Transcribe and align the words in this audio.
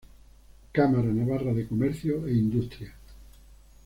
Cámara 0.71 1.13
Navarra 1.13 1.53
de 1.53 1.67
Comercio 1.67 2.25
e 2.27 2.35
Industria 2.35 2.91